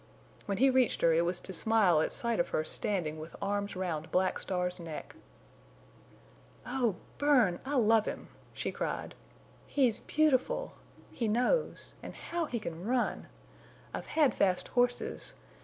When 0.47 0.57
he 0.57 0.71
reached 0.71 1.01
her 1.01 1.13
it 1.13 1.25
was 1.25 1.39
to 1.41 1.53
smile 1.53 2.01
at 2.01 2.11
sight 2.11 2.39
of 2.39 2.49
her 2.49 2.63
standing 2.63 3.19
with 3.19 3.35
arms 3.39 3.75
round 3.75 4.11
Black 4.11 4.39
Star's 4.39 4.79
neck. 4.79 5.15
"Oh, 6.65 6.95
Bern! 7.19 7.59
I 7.67 7.75
love 7.75 8.05
him!" 8.05 8.29
she 8.51 8.71
cried. 8.71 9.13
"He's 9.67 9.99
beautiful; 9.99 10.73
he 11.11 11.27
knows; 11.27 11.93
and 12.01 12.15
how 12.15 12.45
he 12.45 12.59
can 12.59 12.83
run! 12.83 13.27
I've 13.93 14.07
had 14.07 14.33
fast 14.33 14.69
horses. 14.69 15.35